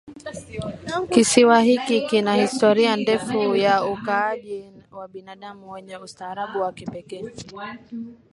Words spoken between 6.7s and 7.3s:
kipekee